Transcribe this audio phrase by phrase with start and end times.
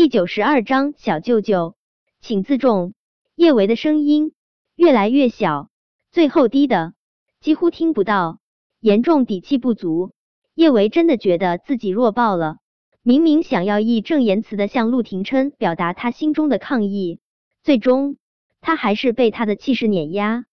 [0.00, 1.76] 第九十二章，小舅舅，
[2.22, 2.94] 请自重。
[3.34, 4.32] 叶维的声音
[4.74, 5.68] 越来越小，
[6.10, 6.94] 最后低的
[7.38, 8.38] 几乎听不到，
[8.80, 10.12] 严重底气不足。
[10.54, 12.60] 叶维真的觉得自己弱爆了。
[13.02, 17.20] 明明想要义正言辞的向陆廷琛表达他心中的抗议，
[17.62, 18.16] 最终
[18.62, 20.46] 他还是被他的气势碾压，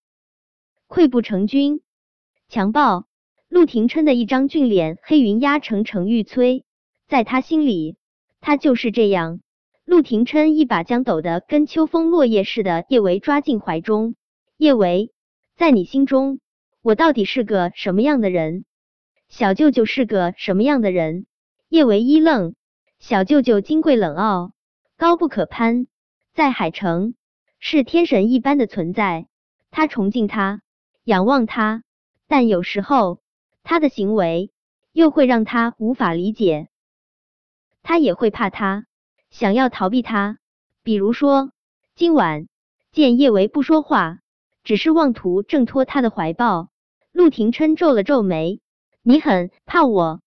[0.90, 1.80] 溃不成军。
[2.50, 3.06] 强暴！
[3.48, 6.64] 陆廷琛的一张俊脸，黑云压城城欲摧，
[7.08, 7.96] 在他心里，
[8.48, 9.42] 他就是这样。
[9.84, 14.16] 陆廷琛一把将抖得跟秋风落叶似的叶维抓进怀中。
[14.56, 15.12] 叶维，
[15.58, 16.40] 在你心中，
[16.82, 18.64] 我到底是个什么样的人？
[19.28, 21.26] 小舅舅是个什么样的人？
[21.68, 22.56] 叶维一愣，
[23.00, 24.54] 小舅舅金贵冷傲，
[24.96, 25.88] 高不可攀，
[26.34, 27.16] 在海城
[27.60, 29.28] 是天神一般的存在。
[29.72, 30.62] 他崇敬他，
[31.04, 31.84] 仰望他，
[32.30, 33.20] 但有时候
[33.64, 34.54] 他的行为
[34.94, 36.70] 又会让他无法理解。
[37.88, 38.86] 他也会怕他，
[39.30, 40.40] 想要逃避他。
[40.84, 41.54] 比如说，
[41.96, 42.50] 今晚
[42.92, 44.20] 见叶维不说话，
[44.66, 46.68] 只是妄图挣脱他的怀抱。
[47.14, 48.60] 陆廷琛皱了皱眉
[49.04, 50.20] ：“你很怕我？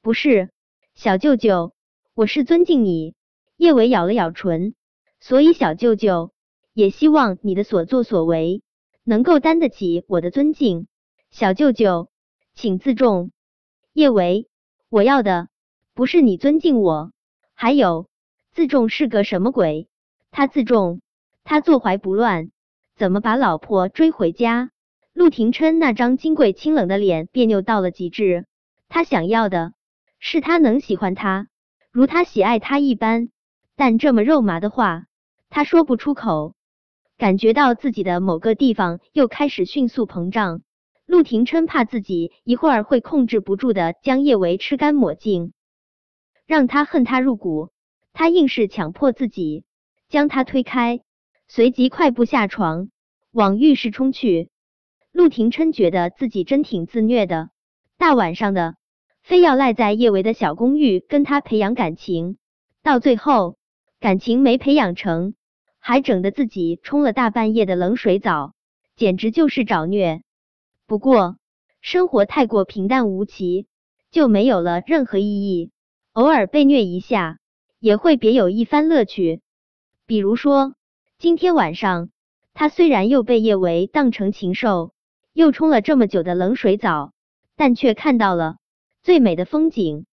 [0.00, 0.48] 不是。”
[0.96, 1.74] 小舅舅，
[2.14, 3.14] 我是尊敬你。
[3.58, 4.74] 叶伟咬了咬唇，
[5.20, 6.32] 所以小舅舅
[6.72, 8.62] 也希望你的所作所为
[9.02, 10.86] 能够担得起我的尊敬。
[11.28, 12.08] 小舅舅，
[12.54, 13.30] 请自重。
[13.92, 14.48] 叶维，
[14.88, 15.50] 我要的
[15.94, 17.12] 不是你尊敬我，
[17.54, 18.08] 还有
[18.50, 19.86] 自重是个什么鬼？
[20.32, 21.00] 他自重，
[21.44, 22.50] 他坐怀不乱，
[22.96, 24.70] 怎么把老婆追回家？
[25.12, 28.46] 陆廷琛那张金贵清冷的脸别扭到了极致，
[28.88, 29.72] 他想要的。
[30.18, 31.46] 是他能喜欢他，
[31.92, 33.28] 如他喜爱他一般，
[33.76, 35.04] 但这么肉麻的话，
[35.48, 36.54] 他说不出口。
[37.18, 40.62] 感觉到自己的某个地方又开始迅速膨胀。
[41.06, 45.52] 陆廷琛怕自己一会儿会控制不住的将叶维吃干抹净，
[46.46, 47.70] 让他恨他入骨。
[48.12, 49.64] 他硬是强迫自己
[50.08, 51.00] 将他推开，
[51.48, 52.90] 随即快步下床
[53.32, 54.50] 往浴室冲去。
[55.10, 57.50] 陆廷琛觉得自己真挺自虐的，
[57.98, 58.76] 大晚上的。
[59.22, 62.36] 非要赖在叶维的小公寓跟他培养感情，
[62.82, 63.56] 到最后
[63.98, 65.34] 感情没培养成，
[65.78, 68.52] 还整得自己冲了大半夜的冷水澡，
[68.96, 70.20] 简直就是找虐。
[70.86, 71.38] 不过
[71.80, 73.66] 生活太过平淡无奇，
[74.10, 75.70] 就没有了任何意义。
[76.14, 77.40] 偶尔被虐一下，
[77.80, 79.40] 也会别有一番乐趣。
[80.06, 80.76] 比如说
[81.18, 82.08] 今天晚上，
[82.52, 84.92] 他虽然又被叶维当成禽兽，
[85.32, 87.12] 又冲了这么久的冷水澡，
[87.56, 88.58] 但却看到了。
[89.02, 90.06] 最美的风景，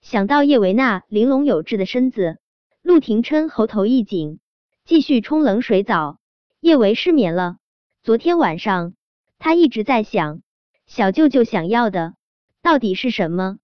[0.00, 2.38] 想到叶维那玲珑有致的身子，
[2.82, 4.40] 陆廷琛喉头一紧，
[4.84, 6.18] 继续冲冷水澡。
[6.58, 7.58] 叶维失眠了。
[8.02, 8.94] 昨天晚上，
[9.38, 10.40] 他一直在想，
[10.86, 12.14] 小舅舅想要的
[12.62, 13.58] 到底是什么？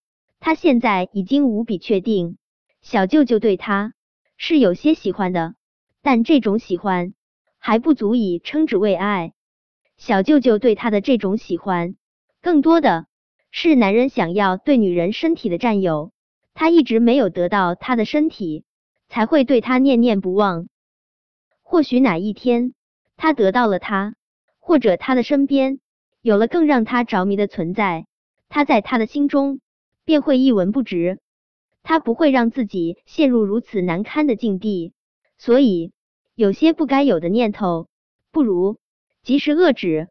[0.44, 2.36] 他现在已经无比确定，
[2.80, 3.94] 小舅舅对他
[4.36, 5.54] 是有些喜欢的，
[6.02, 7.14] 但这种喜欢
[7.58, 9.34] 还不足以称之为爱。
[9.96, 11.94] 小舅舅对他的这种喜欢，
[12.42, 13.06] 更多的。
[13.52, 16.10] 是男人想要对女人身体的占有，
[16.54, 18.64] 他一直没有得到她的身体，
[19.08, 20.66] 才会对她念念不忘。
[21.62, 22.74] 或许哪一天
[23.16, 24.16] 他得到了她，
[24.58, 25.78] 或者他的身边
[26.20, 28.06] 有了更让他着迷的存在，
[28.48, 29.60] 他在他的心中
[30.04, 31.20] 便会一文不值。
[31.82, 34.92] 他不会让自己陷入如此难堪的境地，
[35.38, 35.92] 所以
[36.34, 37.88] 有些不该有的念头，
[38.30, 38.78] 不如
[39.22, 40.08] 及时遏止。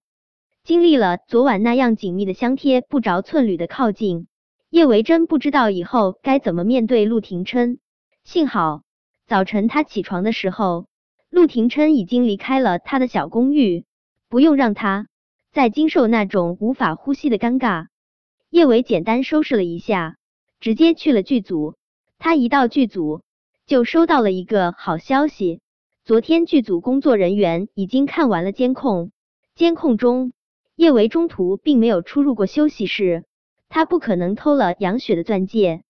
[0.64, 4.28] 经历了昨晚那样紧密的相贴不着寸缕的靠近，
[4.70, 7.80] 叶维真不知道以后该怎么面对陆廷琛。
[8.24, 8.84] 幸好
[9.26, 10.88] 早晨他起床的时候，
[11.30, 13.86] 陆廷琛已经离开了他的小公寓，
[14.30, 15.08] 不用让他
[15.52, 17.88] 再经受那种无法呼吸的尴尬。
[18.52, 20.18] 叶维简单收拾了一下，
[20.60, 21.76] 直接去了剧组。
[22.20, 23.22] 他一到剧组，
[23.66, 25.62] 就收到了一个好消息：
[26.04, 29.14] 昨天剧组工作人员已经看完了监控，
[29.56, 30.34] 监控中。
[30.76, 33.24] 叶维中途并没有出入过休息室，
[33.70, 35.84] 他不可能偷了杨雪的钻戒。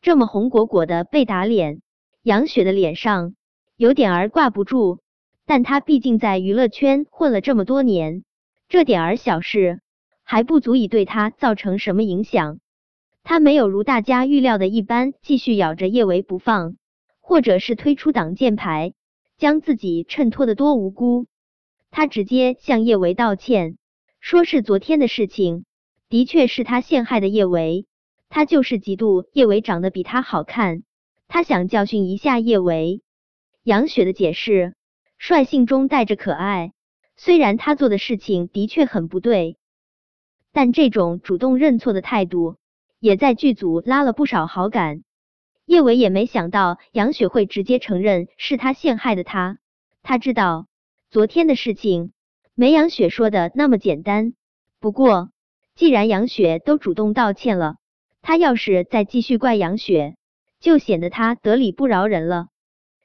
[0.00, 1.82] 这么红果果的被打脸，
[2.22, 3.34] 杨雪的脸上
[3.76, 5.00] 有点儿挂不住。
[5.44, 8.22] 但他毕竟在娱乐圈混了这么多年，
[8.68, 9.80] 这点儿小事
[10.28, 12.58] 还不足以对他造成什么影响。
[13.22, 16.76] 他没有如大家预料的一般继续咬着叶维不放，
[17.20, 18.92] 或者是推出挡箭牌，
[19.38, 21.26] 将自己衬托的多无辜。
[21.92, 23.78] 他直接向叶维道歉。
[24.20, 25.64] 说是昨天的事情，
[26.08, 27.86] 的确是他陷害的叶维，
[28.28, 30.82] 他就是嫉妒叶维长得比他好看，
[31.28, 33.00] 他想教训一下叶维。
[33.62, 34.74] 杨雪的解释
[35.18, 36.72] 率性中带着可爱，
[37.16, 39.56] 虽然他做的事情的确很不对，
[40.56, 42.56] 但这种主动认错的态度
[42.98, 45.02] 也在剧组拉了不少好感。
[45.66, 49.58] 叶维也没想到杨雪会直接承认是他陷害的他。
[50.02, 50.66] 他知道
[51.10, 52.12] 昨天的事情
[52.54, 54.32] 没杨雪说的那么简单。
[54.80, 55.28] 不过
[55.74, 57.76] 既然杨雪都主动道歉了，
[58.22, 60.16] 他要是再继续怪杨雪，
[60.58, 62.46] 就显得他得理不饶人了。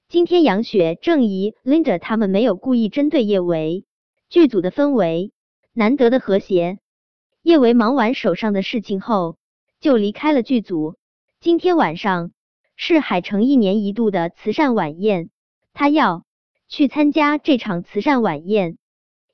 [0.07, 3.83] 今天杨雪、郑怡、Linda 他们没有故意针对叶维，
[4.29, 5.33] 剧组的氛围
[5.73, 6.77] 难得的和谐。
[7.41, 9.37] 叶维忙完手上的事情后，
[9.79, 10.95] 就离开了剧组。
[11.39, 12.31] 今天晚上。
[12.83, 15.29] 是海城一年一度的慈善晚宴，
[15.71, 16.23] 他要
[16.67, 18.79] 去参加这场慈善晚宴。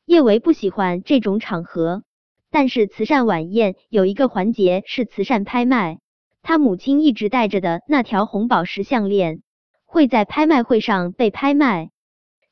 [0.03, 2.03] 叶维不喜欢这种场合，
[2.51, 5.99] 但是慈善晚宴有一个环节是慈善拍卖，
[6.41, 9.43] 他母亲一直戴着的那条红宝石项链
[9.85, 11.91] 会在拍卖会上被拍卖。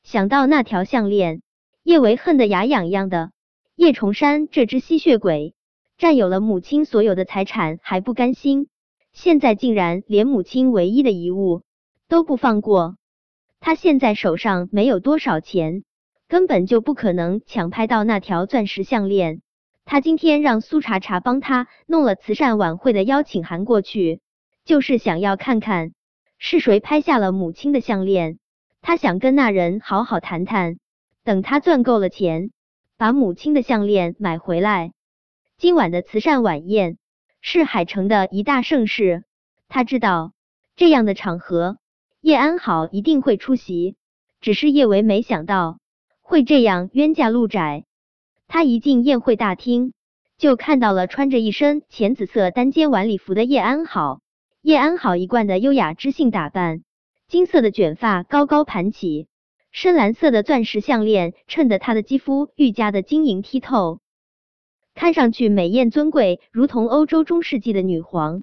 [0.02, 1.42] 想到那条项链，
[1.82, 3.32] 叶维恨得牙痒痒的。
[3.76, 5.54] 叶崇山这只吸血鬼
[5.98, 8.68] 占有了母亲所有的财产还不甘心。
[9.12, 11.62] 现在竟然连母亲唯一的遗物
[12.08, 12.96] 都不放过，
[13.60, 15.84] 他现在手上没有多少钱，
[16.26, 19.42] 根本就不可能抢拍到那条钻石项链。
[19.84, 24.20] 他今天让苏茶茶帮他弄了慈善晚会的邀请函过去，
[24.64, 25.92] 就是想要看看
[26.38, 28.38] 是谁拍下了母亲的项链。
[28.80, 30.78] 他想跟那人好好谈谈，
[31.24, 32.50] 等他赚够了钱，
[32.98, 34.92] 把母亲的项链买回来。
[35.58, 36.98] 今晚的慈善晚宴。
[37.48, 39.22] 是海城的一大盛事，
[39.68, 40.32] 他知道
[40.74, 41.78] 这样的场合
[42.20, 43.94] 叶安好一定会出席，
[44.40, 45.78] 只是叶维没想到
[46.22, 47.84] 会这样冤家路窄。
[48.48, 49.92] 他一进宴会大厅，
[50.38, 54.18] 就看到了穿着一身浅紫色单肩晚礼服的叶安好。
[54.60, 56.82] 叶安好一贯的优雅知性打扮，
[57.28, 59.28] 金色的卷发高高盘起，
[59.76, 64.00] 深蓝色的钻石项链衬得她的肌肤愈加的晶莹剔透。
[64.94, 68.42] 看上去美艳尊贵，如同欧洲中世纪的女皇。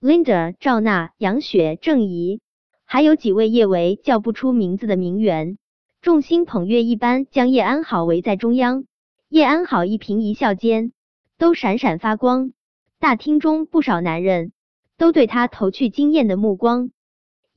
[0.00, 2.40] Linda、赵娜、杨雪、郑怡，
[2.84, 5.58] 还有几位叶维叫不出名字的名媛，
[6.02, 8.84] 众星捧月一般将叶安好围在中央。
[9.28, 10.92] 叶安好一颦一笑间
[11.36, 12.52] 都闪闪发光，
[13.00, 14.52] 大厅中不少男人
[14.96, 16.92] 都对他投去惊艳的目光。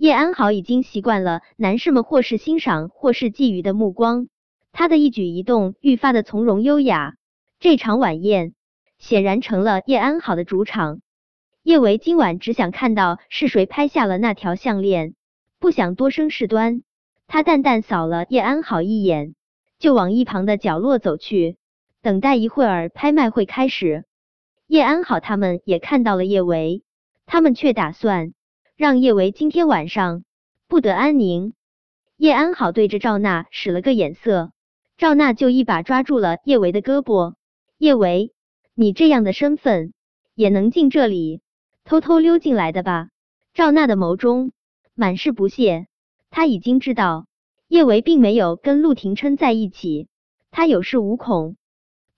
[0.03, 4.27] 叶安好已经习惯了男士们或是欣赏或是觊觎的目光，
[4.73, 7.15] 他的一举一动愈发的从容优雅。
[7.57, 8.53] 这场晚宴
[8.97, 10.99] 显然成了叶安好的主场。
[11.63, 15.15] 叶维今晚只想看到是谁拍下了那条项链，
[15.57, 16.81] 不想多生事端。
[17.25, 19.35] 他淡淡扫了叶安好一眼，
[19.79, 21.55] 就往一旁的角落走去，
[22.01, 24.03] 等待一会儿拍卖会开始。
[24.67, 26.83] 叶安好他们也看到了叶维，
[27.25, 28.33] 他们却打算
[28.83, 30.25] 让叶维今天晚上
[30.67, 31.53] 不得安宁。
[32.17, 34.51] 叶安好对着赵娜使了个眼色，
[34.97, 37.35] 赵娜就一把抓住了叶维的胳膊。
[37.77, 38.33] 叶维，
[38.75, 39.93] 你这样的身份
[40.35, 41.39] 也能进这里
[41.85, 43.07] 偷偷溜进来的吧？
[43.53, 44.51] 赵娜的眸中
[44.93, 45.87] 满是不屑，
[46.29, 47.25] 他已经知道
[47.69, 50.09] 叶维并没有跟陆廷琛在一起，
[50.51, 51.55] 他有恃无恐。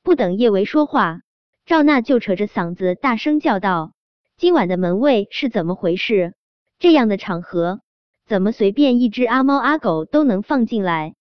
[0.01, 1.21] 不等叶维说话，
[1.67, 3.93] 赵娜就扯着嗓子大声叫道
[4.35, 6.33] ：“今晚的门卫是怎么回事？
[6.79, 7.81] 这样的场合
[8.25, 11.15] 怎么随便一只阿猫阿狗都能放进来？”